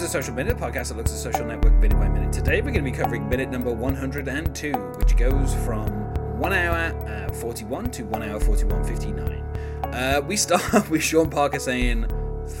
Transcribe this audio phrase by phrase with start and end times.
[0.00, 2.32] To the Social Minute, podcast that looks at social network minute by minute.
[2.32, 5.88] Today we're going to be covering minute number 102, which goes from
[6.38, 9.94] 1 hour uh, 41 to 1 hour 41.59.
[9.94, 12.06] Uh, we start with Sean Parker saying,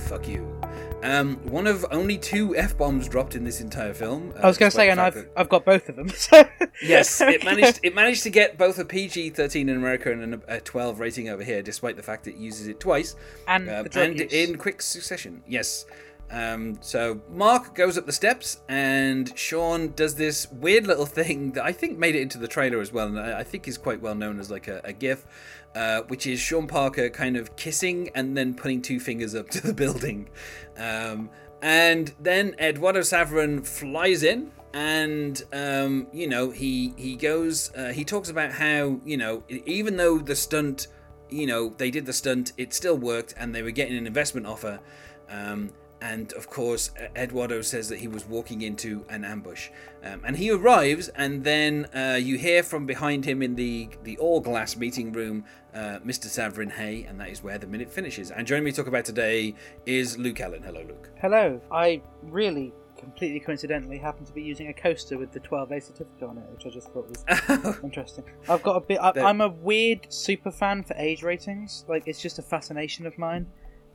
[0.04, 0.54] fuck you.
[1.02, 4.34] Um, one of only two F bombs dropped in this entire film.
[4.36, 6.10] Uh, I was going to say, and I've that- I've got both of them.
[6.14, 6.46] So
[6.82, 7.80] yes, it managed.
[7.82, 11.30] It managed to get both a PG thirteen in America and a, a twelve rating
[11.30, 13.16] over here, despite the fact it uses it twice
[13.48, 15.42] and um, and in quick succession.
[15.48, 15.86] Yes.
[16.30, 21.64] Um, so Mark goes up the steps, and Sean does this weird little thing that
[21.64, 24.14] I think made it into the trailer as well, and I, think is quite well
[24.14, 25.26] known as like a, a GIF,
[25.74, 29.60] uh, which is Sean Parker kind of kissing and then putting two fingers up to
[29.60, 30.28] the building,
[30.76, 31.30] um,
[31.62, 34.52] and then Eduardo Saverin flies in.
[34.72, 39.96] And um, you know he he goes uh, he talks about how you know even
[39.96, 40.86] though the stunt
[41.30, 44.46] you know, they did the stunt, it still worked, and they were getting an investment
[44.46, 44.80] offer.
[45.28, 49.68] Um, and of course, Eduardo says that he was walking into an ambush.
[50.02, 54.16] Um, and he arrives, and then uh, you hear from behind him in the, the
[54.18, 56.26] all glass meeting room uh, Mr.
[56.26, 58.30] Saverin Hay, and that is where the minute finishes.
[58.30, 59.54] And joining me to talk about today
[59.86, 60.62] is Luke Allen.
[60.62, 61.10] Hello, Luke.
[61.20, 61.60] Hello.
[61.70, 66.38] I really completely coincidentally happened to be using a coaster with the 12A certificate on
[66.38, 68.24] it, which I just thought was interesting.
[68.48, 68.98] I've got a bit.
[69.00, 71.84] I, i'm a weird super fan for age ratings.
[71.88, 73.46] Like it's just a fascination of mine,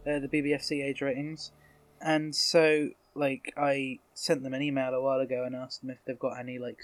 [0.08, 1.52] uh, the BBFC age ratings,
[2.02, 6.00] and so like I sent them an email a while ago and asked them if
[6.06, 6.80] they've got any like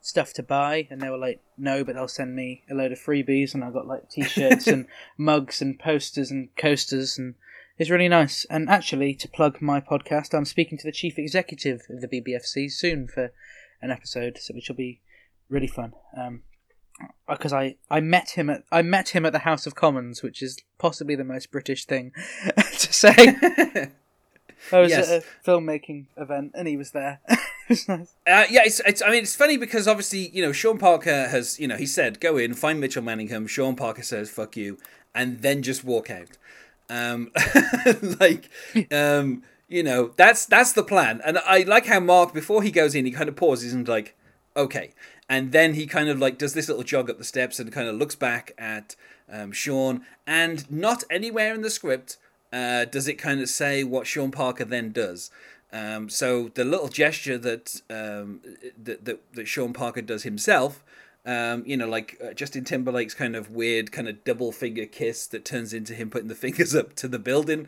[0.00, 2.98] stuff to buy, and they were like, no, but they'll send me a load of
[2.98, 4.86] freebies, and I got like t-shirts and
[5.16, 7.34] mugs and posters and coasters and.
[7.78, 8.46] It's really nice.
[8.48, 12.72] And actually, to plug my podcast, I'm speaking to the chief executive of the BBFC
[12.72, 13.32] soon for
[13.82, 15.02] an episode, so which will be
[15.50, 15.92] really fun.
[16.16, 16.44] Um,
[17.28, 20.42] because I, I met him at I met him at the House of Commons, which
[20.42, 22.12] is possibly the most British thing
[22.56, 23.36] to say.
[24.72, 25.08] I was Yes.
[25.10, 27.20] at a filmmaking event and he was there.
[27.28, 28.14] it was nice.
[28.26, 29.02] Uh, yeah, it's, it's.
[29.02, 32.20] I mean, it's funny because obviously, you know, Sean Parker has, you know, he said,
[32.20, 34.78] "Go in, find Mitchell Manningham." Sean Parker says, "Fuck you,"
[35.14, 36.36] and then just walk out.
[36.88, 37.30] Um,
[38.20, 38.48] like,
[38.92, 41.20] um, you know, that's that's the plan.
[41.24, 44.16] And I like how Mark, before he goes in, he kind of pauses and like,
[44.56, 44.92] okay,
[45.28, 47.88] and then he kind of like does this little jog up the steps and kind
[47.88, 48.94] of looks back at
[49.30, 52.16] um, Sean, and not anywhere in the script
[52.56, 55.30] uh, does it kind of say what Sean Parker then does.
[55.72, 58.40] Um, so the little gesture that, um,
[58.82, 60.82] that that that Sean Parker does himself,
[61.26, 65.26] um, you know, like uh, Justin Timberlake's kind of weird kind of double finger kiss
[65.26, 67.66] that turns into him putting the fingers up to the building.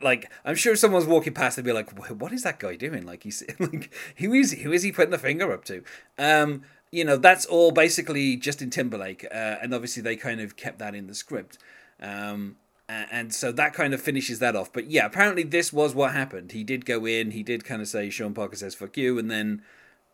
[0.00, 3.24] Like I'm sure someone's walking past, they'd be like, "What is that guy doing?" Like
[3.24, 4.52] he's like, "Who is?
[4.52, 5.84] Who is he putting the finger up to?"
[6.18, 10.78] Um, you know, that's all basically Justin Timberlake, uh, and obviously they kind of kept
[10.78, 11.58] that in the script.
[12.00, 12.56] Um,
[12.88, 14.72] and so that kind of finishes that off.
[14.72, 16.52] But yeah, apparently this was what happened.
[16.52, 17.30] He did go in.
[17.30, 19.62] He did kind of say, "Sean Parker says fuck you," and then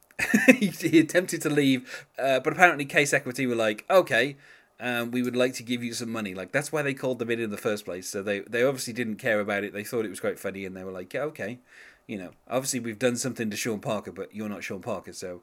[0.47, 2.07] he, he attempted to leave.
[2.19, 4.37] Uh, but apparently, Case Equity were like, "Okay,
[4.79, 7.31] um, we would like to give you some money." Like that's why they called them
[7.31, 8.09] in in the first place.
[8.09, 9.73] So they they obviously didn't care about it.
[9.73, 11.59] They thought it was quite funny, and they were like, "Yeah, okay."
[12.07, 15.43] You know, obviously we've done something to Sean Parker, but you're not Sean Parker, so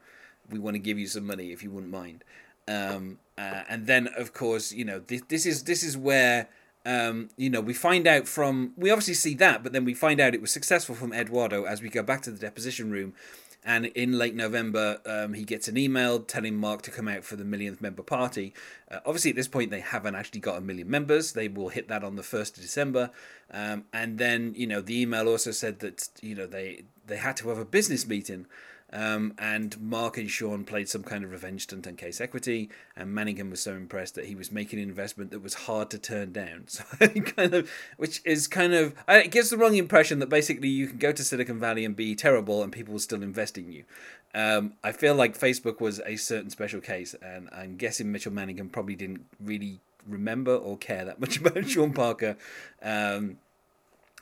[0.50, 2.24] we want to give you some money if you wouldn't mind.
[2.68, 6.50] Um, uh, and then, of course, you know, this, this is this is where
[6.88, 10.20] um, you know we find out from we obviously see that, but then we find
[10.20, 13.14] out it was successful from Eduardo as we go back to the deposition room.
[13.66, 17.36] And in late November, um, he gets an email telling Mark to come out for
[17.36, 18.54] the millionth member party.
[18.90, 21.34] Uh, obviously, at this point, they haven't actually got a million members.
[21.34, 23.12] They will hit that on the first of December.
[23.52, 27.36] Um, and then, you know, the email also said that you know they they had
[27.38, 28.46] to have a business meeting.
[28.94, 33.14] Um, and Mark and Sean played some kind of revenge stunt on Case Equity, and
[33.14, 36.32] Manningham was so impressed that he was making an investment that was hard to turn
[36.32, 36.66] down.
[36.78, 40.88] So kind of, which is kind of, it gives the wrong impression that basically you
[40.88, 43.84] can go to Silicon Valley and be terrible, and people will still invest in you.
[44.34, 48.70] Um, I feel like Facebook was a certain special case, and I'm guessing Mitchell Manningham
[48.70, 52.38] probably didn't really remember or care that much about Sean Parker.
[52.82, 53.38] Um,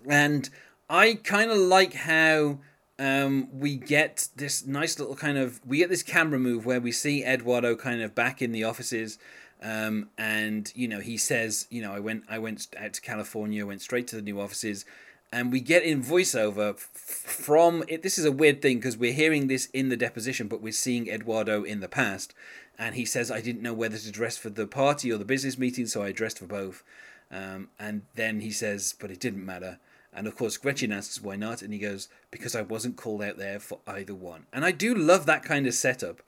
[0.09, 0.49] and
[0.89, 2.59] I kind of like how
[2.97, 6.91] um, we get this nice little kind of we get this camera move where we
[6.91, 9.17] see Eduardo kind of back in the offices.
[9.61, 13.65] Um, and you know he says you know I went I went out to California
[13.65, 14.85] went straight to the new offices
[15.31, 19.47] and we get in voiceover from it this is a weird thing because we're hearing
[19.47, 22.33] this in the deposition but we're seeing Eduardo in the past
[22.77, 25.57] and he says I didn't know whether to dress for the party or the business
[25.57, 26.83] meeting so I dressed for both
[27.31, 29.79] um, and then he says but it didn't matter
[30.15, 33.37] and of course, Gretchen asks why not, and he goes, because I wasn't called out
[33.37, 34.45] there for either one.
[34.53, 36.21] And I do love that kind of setup.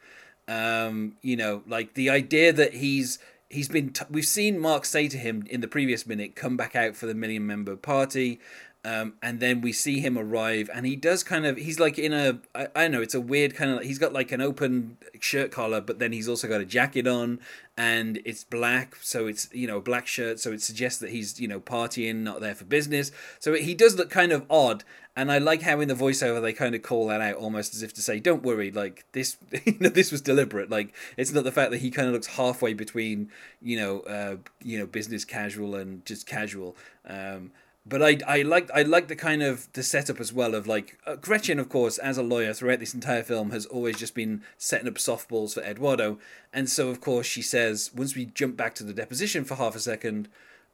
[0.47, 3.19] Um, you know, like the idea that he's
[3.49, 6.75] he's been t- we've seen Mark say to him in the previous minute, come back
[6.75, 8.39] out for the million member party.
[8.85, 11.57] Um, and then we see him arrive, and he does kind of.
[11.57, 12.39] He's like in a.
[12.55, 13.01] I, I don't know.
[13.01, 13.81] It's a weird kind of.
[13.83, 17.39] He's got like an open shirt collar, but then he's also got a jacket on,
[17.75, 21.39] and it's black, so it's you know a black shirt, so it suggests that he's
[21.39, 23.11] you know partying, not there for business.
[23.39, 24.85] So he does look kind of odd,
[25.17, 27.83] and I like how in the voiceover they kind of call that out almost as
[27.83, 29.35] if to say, "Don't worry, like this,
[29.65, 30.69] you know, this was deliberate.
[30.69, 33.31] Like it's not the fact that he kind of looks halfway between
[33.61, 37.51] you know, uh, you know, business casual and just casual." Um,
[37.87, 40.97] but I I like I like the kind of the setup as well of like
[41.05, 44.41] uh, Gretchen of course as a lawyer throughout this entire film has always just been
[44.57, 46.19] setting up softballs for Eduardo.
[46.51, 49.75] And so of course she says once we jump back to the deposition for half
[49.75, 50.27] a second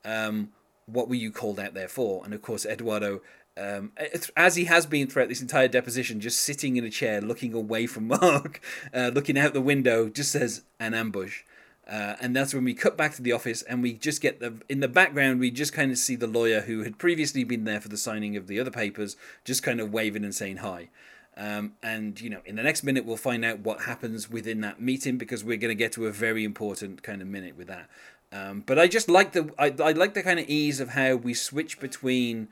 [0.06, 0.50] um,
[0.86, 2.24] what were you called out there for?
[2.26, 3.22] And of course Eduardo
[3.56, 3.92] um,
[4.36, 7.86] as he has been throughout this entire deposition just sitting in a chair looking away
[7.86, 8.60] from Mark
[8.94, 11.44] uh, looking out the window just says an ambush
[11.88, 14.54] uh, and that's when we cut back to the office and we just get the
[14.70, 17.82] in the background we just kind of see the lawyer who had previously been there
[17.82, 20.90] for the signing of the other papers just kind of waving and saying hi.
[21.36, 24.80] Um, and you know in the next minute we'll find out what happens within that
[24.80, 27.90] meeting because we're going to get to a very important kind of minute with that.
[28.32, 31.16] Um, but i just like the I, I like the kind of ease of how
[31.16, 32.48] we switch between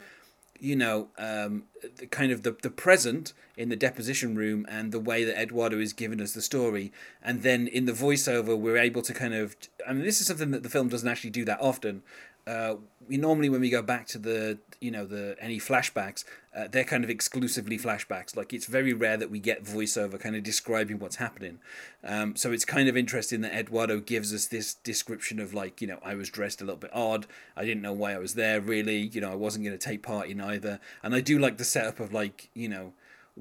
[0.62, 1.64] you know, um,
[1.98, 5.80] the kind of the, the present in the deposition room and the way that Eduardo
[5.80, 6.92] is giving us the story.
[7.22, 9.56] And then in the voiceover, we're able to kind of.
[9.88, 12.04] I mean, this is something that the film doesn't actually do that often.
[12.48, 12.76] Uh,
[13.08, 16.24] we normally, when we go back to the, you know, the any flashbacks,
[16.56, 18.36] uh, they're kind of exclusively flashbacks.
[18.36, 21.60] Like it's very rare that we get voiceover kind of describing what's happening.
[22.04, 25.88] Um, so it's kind of interesting that Eduardo gives us this description of like, you
[25.88, 27.28] know, I was dressed a little bit odd.
[27.56, 29.00] I didn't know why I was there really.
[29.00, 30.80] You know, I wasn't going to take part in either.
[31.04, 32.94] And I do like the setup of like, you know,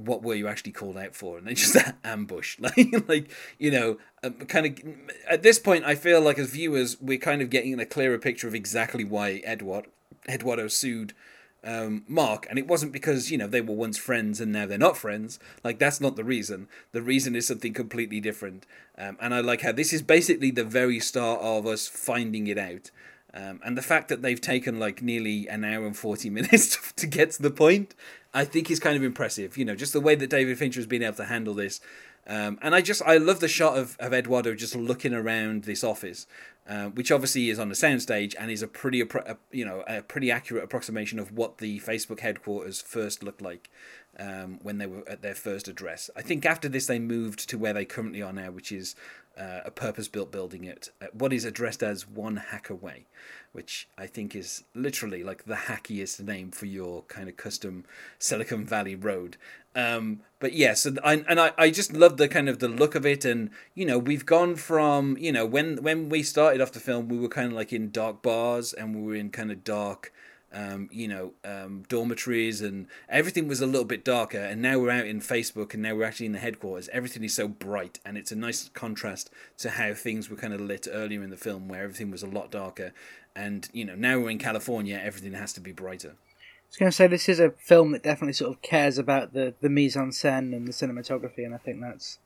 [0.04, 1.38] what were you actually called out for?
[1.38, 4.94] And they just ambush, like, like you know, um, kind of.
[5.28, 8.48] At this point, I feel like as viewers, we're kind of getting a clearer picture
[8.48, 9.86] of exactly why Edward
[10.28, 11.14] Eduardo sued
[11.62, 14.78] um, Mark, and it wasn't because you know they were once friends and now they're
[14.78, 15.38] not friends.
[15.62, 16.68] Like that's not the reason.
[16.92, 18.66] The reason is something completely different.
[18.96, 22.58] Um, and I like how this is basically the very start of us finding it
[22.58, 22.90] out.
[23.32, 27.06] Um, and the fact that they've taken like nearly an hour and 40 minutes to
[27.06, 27.94] get to the point,
[28.34, 29.56] I think is kind of impressive.
[29.56, 31.80] You know, just the way that David Fincher has been able to handle this.
[32.26, 35.82] Um, and I just, I love the shot of, of Eduardo just looking around this
[35.82, 36.26] office,
[36.68, 39.02] uh, which obviously is on the soundstage and is a pretty,
[39.50, 43.70] you know, a pretty accurate approximation of what the Facebook headquarters first looked like
[44.18, 46.10] um, when they were at their first address.
[46.14, 48.94] I think after this they moved to where they currently are now, which is
[49.40, 53.06] uh, a purpose-built building at, at what is addressed as One Hacker Way,
[53.52, 57.84] which I think is literally like the hackiest name for your kind of custom
[58.18, 59.38] Silicon Valley road.
[59.74, 62.94] Um, but yeah, so I, and I, I just love the kind of the look
[62.94, 66.72] of it, and you know we've gone from you know when when we started off
[66.72, 69.50] the film we were kind of like in dark bars and we were in kind
[69.50, 70.12] of dark
[70.52, 74.38] um, you know, um, dormitories and everything was a little bit darker.
[74.38, 76.88] And now we're out in Facebook and now we're actually in the headquarters.
[76.92, 80.60] Everything is so bright and it's a nice contrast to how things were kind of
[80.60, 82.92] lit earlier in the film where everything was a lot darker.
[83.36, 86.14] And, you know, now we're in California, everything has to be brighter.
[86.16, 89.32] I was going to say this is a film that definitely sort of cares about
[89.32, 92.20] the, the mise en scène and the cinematography, and I think that's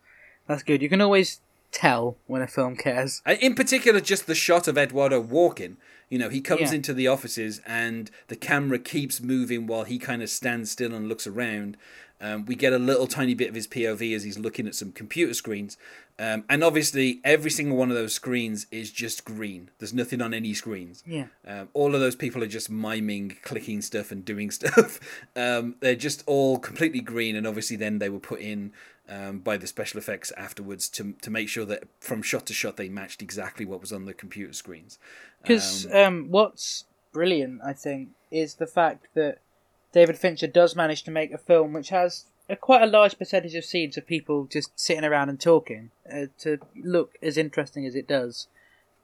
[0.47, 0.83] that's good.
[0.83, 1.41] You can always
[1.73, 3.23] tell when a film cares.
[3.41, 5.79] In particular, just the shot of Eduardo walking
[6.15, 6.77] you know, he comes yeah.
[6.77, 11.09] into the offices and the camera keeps moving while he kind of stands still and
[11.09, 11.77] looks around.
[12.21, 14.93] Um, we get a little tiny bit of his POV as he's looking at some
[14.93, 15.77] computer screens.
[16.17, 19.73] Um, and obviously, every single one of those screens is just green.
[19.81, 21.03] There's nothing on any screens.
[21.05, 21.27] Yeah.
[21.45, 25.01] Um, all of those people are just miming, clicking stuff, and doing stuff.
[25.35, 28.73] Um, they're just all completely green, and obviously, then they were put in
[29.09, 32.77] um, by the special effects afterwards to to make sure that from shot to shot
[32.77, 34.99] they matched exactly what was on the computer screens.
[35.43, 39.39] Because um, um, what's brilliant, I think, is the fact that
[39.93, 43.55] David Fincher does manage to make a film which has a, quite a large percentage
[43.55, 47.95] of scenes of people just sitting around and talking uh, to look as interesting as
[47.95, 48.49] it does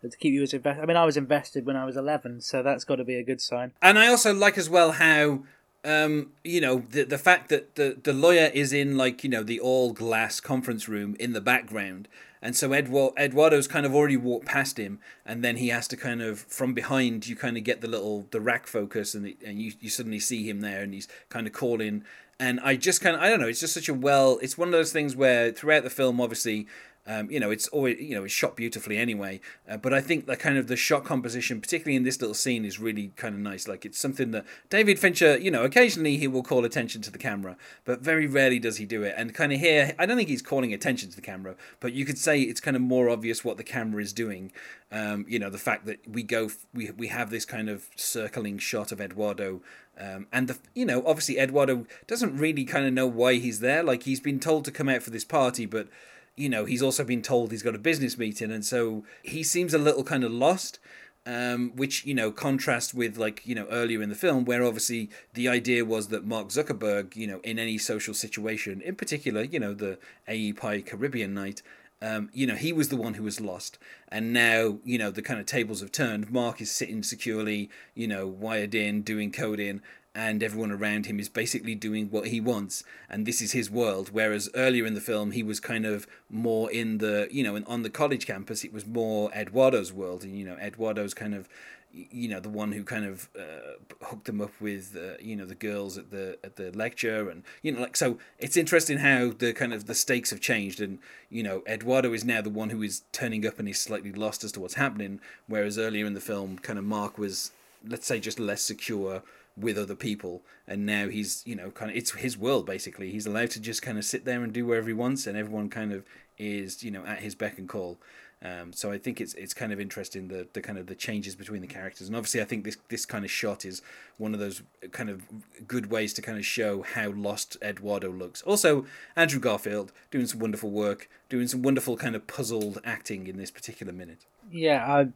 [0.02, 0.82] to keep you as invested.
[0.82, 3.22] I mean, I was invested when I was 11, so that's got to be a
[3.22, 3.72] good sign.
[3.82, 5.40] And I also like as well how
[5.84, 9.42] um, you know, the the fact that the the lawyer is in like you know
[9.42, 12.06] the all glass conference room in the background,
[12.42, 15.96] and so Eduardo Eduardo's kind of already walked past him, and then he has to
[15.96, 19.36] kind of from behind you kind of get the little the rack focus, and the,
[19.44, 22.04] and you you suddenly see him there, and he's kind of calling,
[22.38, 24.68] and I just kind of I don't know, it's just such a well, it's one
[24.68, 26.66] of those things where throughout the film, obviously,
[27.06, 29.40] Um, you know, it's always you know it's shot beautifully anyway.
[29.68, 32.64] Uh, but I think the kind of the shot composition, particularly in this little scene,
[32.64, 33.66] is really kind of nice.
[33.66, 37.18] Like it's something that David Fincher, you know, occasionally he will call attention to the
[37.18, 39.14] camera, but very rarely does he do it.
[39.16, 42.04] And kind of here, I don't think he's calling attention to the camera, but you
[42.04, 44.52] could say it's kind of more obvious what the camera is doing.
[44.92, 48.58] Um, you know, the fact that we go, we we have this kind of circling
[48.58, 49.62] shot of Eduardo
[50.00, 53.82] um, and the you know obviously Eduardo doesn't really kind of know why he's there.
[53.82, 55.88] Like he's been told to come out for this party, but
[56.36, 59.74] you know he's also been told he's got a business meeting, and so he seems
[59.74, 60.78] a little kind of lost.
[61.26, 65.10] Um, which you know contrast with like you know earlier in the film where obviously
[65.34, 69.60] the idea was that Mark Zuckerberg you know in any social situation in particular you
[69.60, 71.60] know the AEPi Caribbean night
[72.02, 75.20] um, you know, he was the one who was lost, and now you know the
[75.20, 76.30] kind of tables have turned.
[76.30, 79.82] Mark is sitting securely, you know, wired in, doing coding,
[80.14, 84.10] and everyone around him is basically doing what he wants, and this is his world.
[84.12, 87.82] Whereas earlier in the film, he was kind of more in the, you know, on
[87.82, 91.48] the college campus, it was more Eduardo's world, and you know, Eduardo's kind of
[91.92, 95.44] you know the one who kind of uh, hooked them up with uh, you know
[95.44, 99.30] the girls at the at the lecture and you know like so it's interesting how
[99.30, 100.98] the kind of the stakes have changed and
[101.30, 104.44] you know Eduardo is now the one who is turning up and he's slightly lost
[104.44, 107.50] as to what's happening whereas earlier in the film kind of Mark was
[107.84, 109.22] let's say just less secure
[109.60, 113.26] with other people and now he's you know kind of it's his world basically he's
[113.26, 115.92] allowed to just kind of sit there and do whatever he wants and everyone kind
[115.92, 116.04] of
[116.38, 117.98] is you know at his beck and call
[118.42, 121.34] um, so I think it's it's kind of interesting the the kind of the changes
[121.34, 123.82] between the characters, and obviously I think this this kind of shot is
[124.16, 124.62] one of those
[124.92, 125.22] kind of
[125.68, 128.40] good ways to kind of show how lost Eduardo looks.
[128.42, 133.36] Also, Andrew Garfield doing some wonderful work, doing some wonderful kind of puzzled acting in
[133.36, 134.24] this particular minute.
[134.50, 135.08] Yeah, I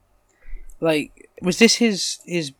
[0.80, 2.52] like was this his his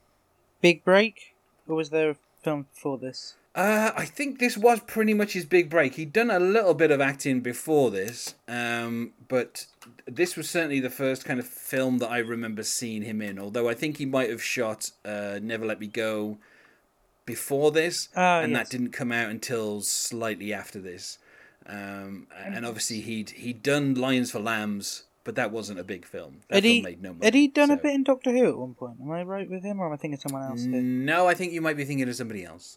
[0.62, 1.33] big break,
[1.68, 3.34] or was there a film before this?
[3.54, 5.94] Uh, I think this was pretty much his big break.
[5.94, 9.66] He'd done a little bit of acting before this, um, but
[10.06, 13.38] this was certainly the first kind of film that I remember seeing him in.
[13.38, 16.38] Although I think he might have shot uh, Never Let Me Go
[17.26, 18.58] before this, Ah, and yes.
[18.68, 21.18] that didn't come out until slightly after this.
[21.66, 26.40] Um, and obviously he'd he'd done Lions for Lambs, but that wasn't a big film.
[26.48, 27.24] That Had film he, made no money.
[27.24, 28.98] had he done a bit in Doctor Who at one point?
[29.02, 30.64] Am I right with him, or am I thinking of someone else?
[30.64, 30.80] Here?
[30.80, 32.76] No, I think you might be thinking of somebody else.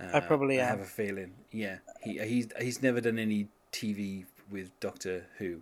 [0.00, 1.34] Uh, I probably I have a feeling.
[1.52, 5.60] Yeah, he he's he's never done any TV with Doctor Who.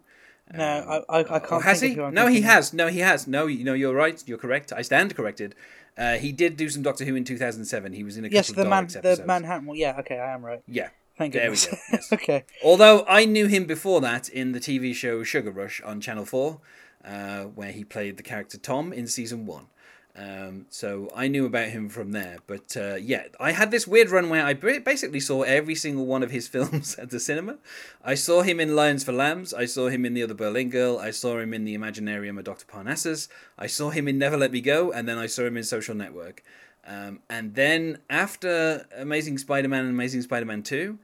[0.53, 0.65] No,
[0.99, 1.63] Um, I, I, I can't.
[1.63, 1.97] has he?
[1.99, 2.45] Of No, he of.
[2.45, 2.73] has.
[2.73, 3.27] No, he has.
[3.27, 4.23] No, you know, you're right.
[4.27, 4.73] You're correct.
[4.73, 5.55] I stand corrected.
[5.97, 7.93] Uh, he did do some Doctor Who in 2007.
[7.93, 9.23] He was in a couple Yes, of the man, the.
[9.27, 9.67] Manhattan.
[9.67, 10.61] Well, yeah, okay, I am right.
[10.67, 10.89] Yeah.
[11.19, 12.13] Thank There we go, yes.
[12.13, 12.45] okay.
[12.65, 16.61] Although I knew him before that in the TV show Sugar Rush on Channel 4,
[17.05, 19.67] uh, where he played the character Tom in season 1.
[20.15, 22.39] Um, so I knew about him from there.
[22.47, 26.23] But uh, yeah, I had this weird run where I basically saw every single one
[26.23, 27.59] of his films at the cinema.
[28.05, 29.55] I saw him in Lions for Lambs.
[29.55, 30.99] I saw him in The Other Boleyn Girl.
[30.99, 32.67] I saw him in The Imaginarium of Dr.
[32.67, 33.29] Parnassus.
[33.59, 34.93] I saw him in Never Let Me Go.
[34.93, 36.43] And then I saw him in Social Network.
[36.87, 40.99] Um, and then after Amazing Spider Man and Amazing Spider Man 2,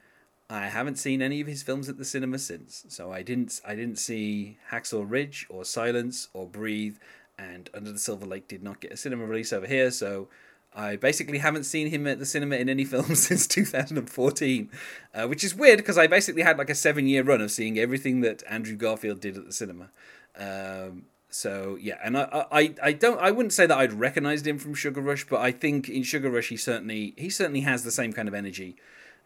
[0.51, 2.85] I haven't seen any of his films at the cinema since.
[2.89, 6.97] So I didn't I didn't see Hacksaw Ridge or Silence or Breathe
[7.39, 10.29] and Under the Silver Lake did not get a cinema release over here, so
[10.75, 14.71] I basically haven't seen him at the cinema in any film since 2014,
[15.15, 17.79] uh, which is weird because I basically had like a seven year run of seeing
[17.79, 19.91] everything that Andrew Garfield did at the cinema.
[20.37, 24.59] Um, so yeah, and I, I, I don't I wouldn't say that I'd recognized him
[24.59, 27.91] from Sugar Rush, but I think in Sugar Rush he certainly he certainly has the
[27.91, 28.77] same kind of energy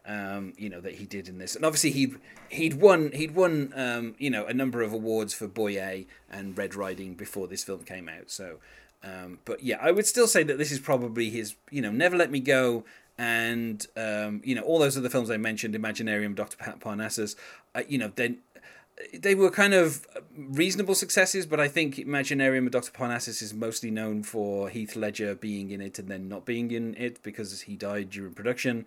[0.05, 2.13] um, you know that he did in this, and obviously he
[2.49, 6.57] he'd won he'd won um, you know a number of awards for Boy A and
[6.57, 8.29] Red Riding before this film came out.
[8.29, 8.57] So,
[9.03, 12.17] um, but yeah, I would still say that this is probably his you know Never
[12.17, 12.83] Let Me Go
[13.17, 17.35] and um, you know all those other films I mentioned, Imaginarium, Doctor Parnassus.
[17.75, 18.39] Uh, you know then
[19.13, 20.05] they were kind of
[20.37, 22.91] reasonable successes, but I think Imaginarium Dr.
[22.91, 26.95] Parnassus is mostly known for Heath Ledger being in it and then not being in
[26.95, 28.85] it because he died during production.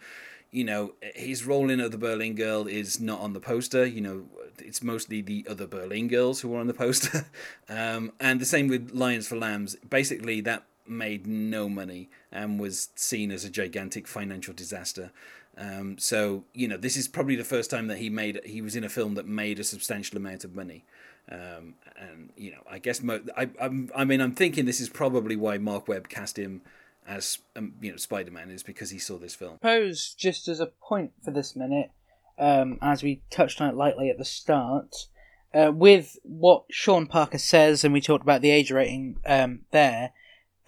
[0.51, 3.85] You know, his role in Other Boleyn Girl is not on the poster.
[3.85, 4.25] You know,
[4.59, 7.27] it's mostly the other Boleyn girls who are on the poster.
[7.69, 9.77] um, and the same with Lions for Lambs.
[9.89, 15.11] Basically, that made no money and was seen as a gigantic financial disaster.
[15.59, 18.77] Um, so you know, this is probably the first time that he made he was
[18.77, 20.85] in a film that made a substantial amount of money.
[21.31, 24.89] Um, and you know, I guess mo- I I'm, I mean I'm thinking this is
[24.89, 26.63] probably why Marc Webb cast him
[27.07, 29.55] as um, you know Spider Man is because he saw this film.
[29.55, 31.91] suppose just as a point for this minute,
[32.39, 35.07] um, as we touched on it lightly at the start,
[35.55, 40.13] uh, with what Sean Parker says, and we talked about the age rating um, there,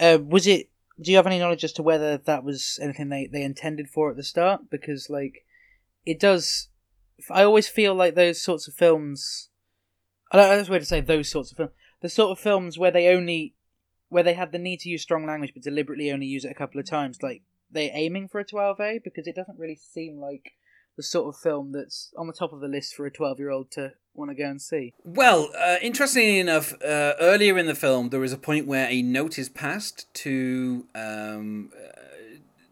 [0.01, 0.71] uh, was it?
[1.01, 4.11] Do you have any knowledge as to whether that was anything they, they intended for
[4.11, 4.63] at the start?
[4.69, 5.45] Because like,
[6.05, 6.69] it does.
[7.31, 9.49] I always feel like those sorts of films
[10.31, 11.73] I don't that's weird to say those sorts of films.
[12.01, 13.55] The sort of films where they only,
[14.09, 16.55] where they have the need to use strong language but deliberately only use it a
[16.55, 20.53] couple of times, like they're aiming for a 12A because it doesn't really seem like
[20.97, 23.51] the sort of film that's on the top of the list for a 12 year
[23.51, 24.93] old to want to go and see.
[25.05, 29.01] Well, uh, interestingly enough, uh, earlier in the film, there is a point where a
[29.01, 32.01] note is passed to um, uh,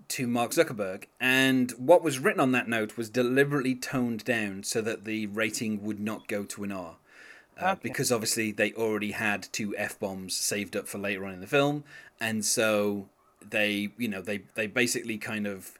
[0.08, 4.80] to Mark Zuckerberg, and what was written on that note was deliberately toned down so
[4.80, 6.96] that the rating would not go to an R.
[7.60, 7.80] Uh, Okay.
[7.82, 11.46] Because obviously they already had two f bombs saved up for later on in the
[11.46, 11.84] film,
[12.20, 13.08] and so
[13.48, 15.72] they, you know, they they basically kind of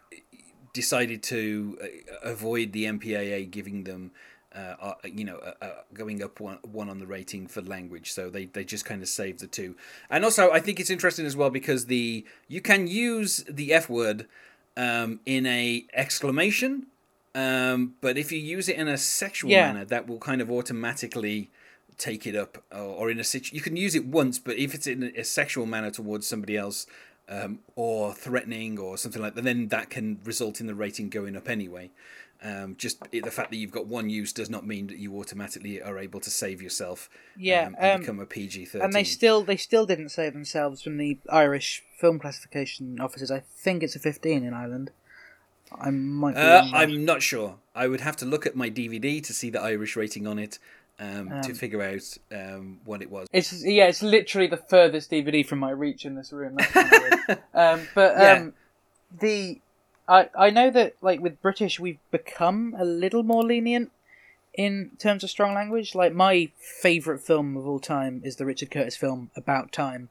[0.73, 1.87] decided to uh,
[2.31, 4.11] avoid the MPAA giving them,
[4.55, 8.13] uh, uh, you know, uh, uh, going up one, one on the rating for language.
[8.13, 9.75] So they, they just kind of saved the two.
[10.11, 13.89] And also, I think it's interesting as well because the you can use the F
[13.89, 14.27] word
[14.77, 16.87] um, in a exclamation,
[17.35, 19.73] um, but if you use it in a sexual Yeah.
[19.73, 21.51] manner, that will kind of automatically
[21.99, 24.75] take it up or, or in a situation you can use it once but if
[24.75, 26.87] it's in a sexual manner towards somebody else
[27.29, 31.37] um, or threatening or something like that then that can result in the rating going
[31.37, 31.91] up anyway.
[32.43, 35.81] Um, just the fact that you've got one use does not mean that you automatically
[35.81, 39.43] are able to save yourself Yeah, um, and um, become a PG-13 And they still
[39.43, 43.99] they still didn't save themselves from the Irish film classification offices I think it's a
[43.99, 44.91] 15 in Ireland.
[45.73, 46.69] I might uh.
[46.75, 47.57] I'm not sure.
[47.75, 50.59] I would have to look at my DVD to see the Irish rating on it
[50.99, 55.11] um, to Um, figure out um, what it was It's yeah, it's literally the furthest
[55.11, 56.57] DVD from my reach in this room.
[57.55, 58.33] Um, but Yeah.
[58.35, 58.55] um,
[59.21, 59.61] the
[60.09, 63.91] I I know that like with British we've become a little more lenient
[64.55, 65.95] in terms of strong language.
[65.95, 66.51] Like my
[66.81, 70.09] favorite film of all time is the Richard Curtis film About Time,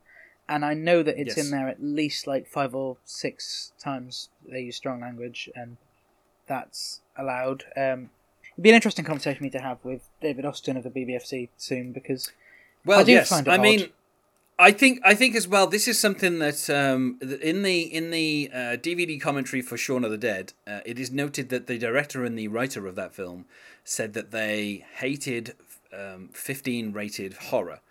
[0.50, 1.46] and I know that it's Yes.
[1.46, 5.78] in there at least like five or six times they use strong language, and
[6.48, 7.64] that's allowed.
[7.76, 8.10] Um,
[8.56, 11.50] it'd be an interesting conversation for me to have with David Austin of the BBFC
[11.58, 12.32] soon because
[12.86, 13.30] Well, I do yes.
[13.30, 13.62] find it I odd.
[13.62, 13.90] mean,
[14.58, 15.68] I think I think as well.
[15.68, 20.12] This is something that um, in the in the uh, DVD commentary for Shaun of
[20.12, 23.46] the Dead, uh, it is noted that the director and the writer of that film
[23.84, 25.56] said that they hated
[25.94, 27.82] um, 15 rated horror,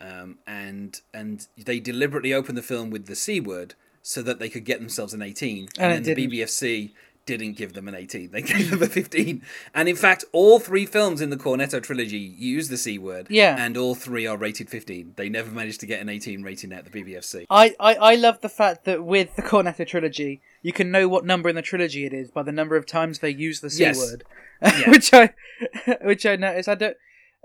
[0.00, 4.48] um, and and they deliberately opened the film with the c word so that they
[4.48, 6.32] could get themselves an 18, And and, then the didn't.
[6.32, 6.92] BBFC
[7.26, 8.30] didn't give them an 18.
[8.30, 9.42] They gave them a 15.
[9.74, 13.26] And in fact, all three films in the Cornetto trilogy use the C word.
[13.30, 13.56] Yeah.
[13.58, 15.14] And all three are rated 15.
[15.16, 17.46] They never managed to get an 18 rating at the BBFC.
[17.50, 21.24] I, I, I love the fact that with the Cornetto trilogy, you can know what
[21.24, 23.82] number in the trilogy it is by the number of times they use the c
[23.84, 23.98] Yes.
[23.98, 24.24] word,
[24.62, 24.90] Yeah.
[24.90, 25.34] which I
[26.02, 26.68] which I noticed.
[26.68, 26.96] I don't.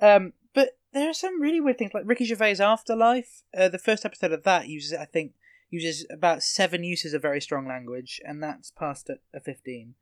[0.02, 3.44] Um, but there are some really weird things like Ricky Gervais' Afterlife.
[3.56, 5.34] Uh, the first episode of that uses I think
[5.70, 9.96] uses about seven uses of very strong language, and that's passed at a fifteen.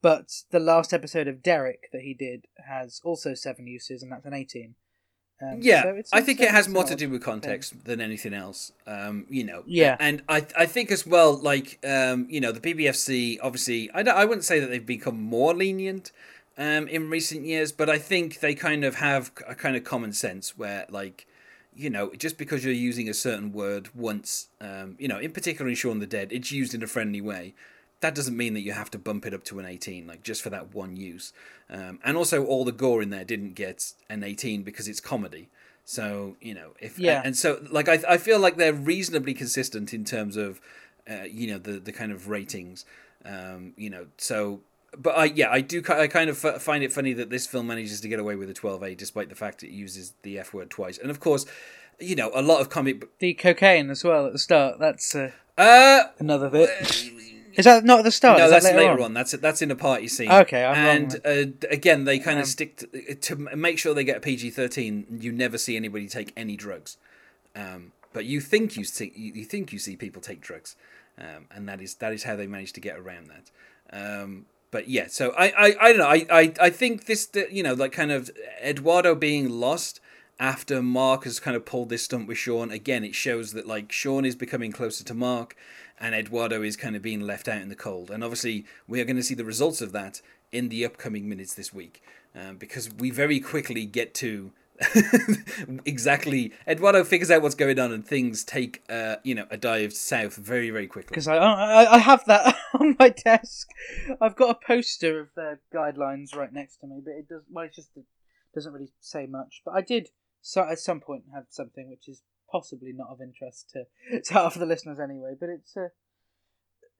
[0.00, 4.26] But the last episode of Derek that he did has also seven uses, and that's
[4.26, 4.74] an eighteen.
[5.40, 7.32] Um, Yeah, so I think it has more to do with thing.
[7.32, 8.72] context than anything else.
[8.86, 9.62] Um, you know.
[9.66, 9.96] Yeah.
[9.98, 14.16] And I I think as well, like um, you know, the BBFC obviously, I don't,
[14.16, 16.12] I wouldn't say that they've become more lenient
[16.58, 20.12] um, in recent years, but I think they kind of have a kind of common
[20.12, 21.26] sense where like.
[21.74, 25.68] You know, just because you're using a certain word once, um, you know, in particular
[25.68, 27.54] in Shaun the Dead, it's used in a friendly way.
[28.00, 30.42] That doesn't mean that you have to bump it up to an 18, like just
[30.42, 31.32] for that one use.
[31.70, 35.48] Um, and also, all the gore in there didn't get an 18 because it's comedy.
[35.84, 37.22] So you know, if Yeah.
[37.24, 40.60] and so like I I feel like they're reasonably consistent in terms of,
[41.10, 42.84] uh, you know, the the kind of ratings.
[43.24, 44.60] Um, you know, so
[44.96, 48.00] but I yeah I do I kind of find it funny that this film manages
[48.00, 50.98] to get away with a 12A despite the fact it uses the F word twice.
[50.98, 51.46] And of course,
[51.98, 53.18] you know, a lot of comic.
[53.18, 54.78] The cocaine as well at the start.
[54.78, 56.70] That's uh, Uh, another bit.
[57.54, 58.38] Is that not at the start?
[58.38, 59.02] no, Is that that's later, on?
[59.02, 59.14] on.
[59.14, 60.30] That's that's in a party scene.
[60.32, 63.92] Okay, I'm wrong and uh, again, they kind Um, of stick to, to make sure
[63.92, 65.18] they get a PG thirteen.
[65.20, 66.96] You never see anybody take any drugs,
[67.54, 70.76] um, but you think you see you you think you see people take drugs,
[71.18, 73.50] um, and that is that is how they manage to get around that.
[74.72, 76.08] But yeah, so I, I, I don't know.
[76.08, 78.30] I, I, I think this, you know, like kind of
[78.64, 80.00] Eduardo being lost
[80.40, 82.70] after Mark has kind of pulled this stunt with Sean.
[82.72, 85.54] Again, it shows that like Sean is becoming closer to Mark,
[86.00, 88.10] and Eduardo is kind of being left out in the cold.
[88.10, 91.54] And obviously, we are going to see the results of that in the upcoming minutes
[91.54, 92.02] this week,
[92.34, 94.52] um, because we very quickly get to
[95.84, 99.92] exactly Eduardo figures out what's going on, and things take uh, you know a dive
[99.92, 101.10] south very very quickly.
[101.10, 103.68] Because I, I I have that on my desk.
[104.20, 107.66] I've got a poster of their guidelines right next to me, but it does well.
[107.66, 107.90] It just
[108.54, 109.62] doesn't really say much.
[109.64, 110.08] But I did
[110.40, 114.54] so at some point have something which is possibly not of interest to to half
[114.54, 115.34] the listeners anyway.
[115.38, 115.88] But it's uh,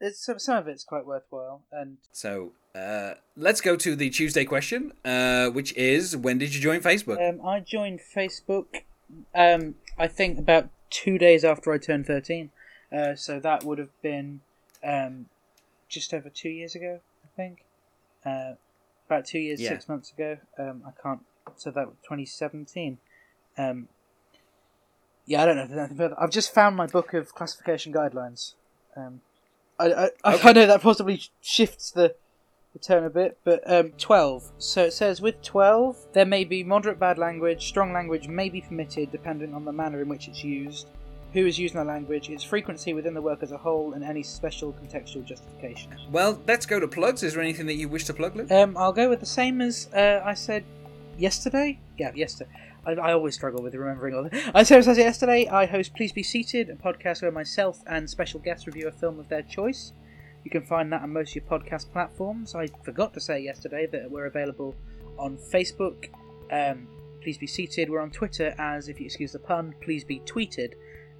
[0.02, 4.44] it's some, some of it's quite worthwhile, and So uh, let's go to the Tuesday
[4.44, 7.18] question, uh, which is when did you join Facebook?
[7.26, 8.82] um, I joined Facebook.
[9.34, 12.50] Um, I think about two days after I turned thirteen,
[12.90, 14.40] uh, so that would have been
[14.84, 15.26] um,
[15.88, 17.00] just over two years ago.
[17.24, 17.64] I think
[18.26, 18.54] uh,
[19.06, 19.70] about two years, Yeah.
[19.70, 20.38] six months ago.
[20.58, 21.20] Um, I can't.
[21.56, 22.98] So that was twenty seventeen.
[23.58, 23.88] Um,
[25.26, 25.62] yeah, I don't know.
[25.62, 26.16] if there's anything further.
[26.20, 28.54] I've just found my book of classification guidelines.
[28.96, 29.20] Um,
[29.78, 30.48] I, I, I, Okay.
[30.48, 32.14] I know that possibly shifts the,
[32.72, 34.52] the tone a bit, but um, 12.
[34.58, 38.60] So it says with 12, there may be moderate bad language, strong language may be
[38.60, 40.86] permitted depending on the manner in which it's used,
[41.32, 44.22] who is using the language, its frequency within the work as a whole, and any
[44.22, 45.94] special contextual justification.
[46.10, 47.22] Well, let's go to plugs.
[47.22, 48.50] Is there anything that you wish to plug, Luke?
[48.50, 50.64] Um, I'll go with the same as uh, I said
[51.18, 51.78] yesterday.
[51.98, 52.50] Yeah, yesterday.
[52.84, 54.52] I, I always struggle with remembering all that.
[54.54, 55.48] I said said yesterday.
[55.48, 59.18] I host Please Be Seated, a podcast where myself and special guests review a film
[59.18, 59.92] of their choice.
[60.44, 62.54] You can find that on most of your podcast platforms.
[62.54, 64.74] I forgot to say yesterday that we're available
[65.18, 66.08] on Facebook.
[66.50, 66.88] Um,
[67.22, 67.88] please be seated.
[67.88, 70.72] We're on Twitter as, if you excuse the pun, please be tweeted.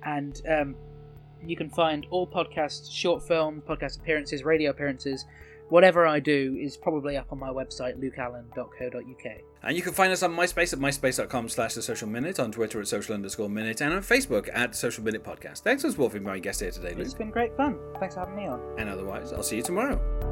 [0.05, 0.75] And um,
[1.45, 5.27] you can find all podcasts, short film, podcast appearances, radio appearances,
[5.73, 9.33] whatever I do is probably up on my website, lukeallen.co.uk.
[9.63, 12.79] And you can find us on MySpace at myspace.com slash the social minute, on Twitter
[12.79, 15.61] at social underscore minute, and on Facebook at social minute podcast.
[15.61, 17.07] Thanks for being my guest here today, Luke.
[17.07, 17.79] It's been great fun.
[17.99, 18.61] Thanks for having me on.
[18.79, 20.32] And otherwise, I'll see you tomorrow.